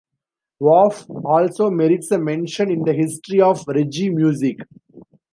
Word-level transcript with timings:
Waugh 0.59 1.05
also 1.25 1.69
merits 1.69 2.09
a 2.09 2.17
mention 2.17 2.71
in 2.71 2.83
the 2.85 2.91
history 2.93 3.39
of 3.39 3.59
reggae 3.67 4.11
music. 4.11 4.57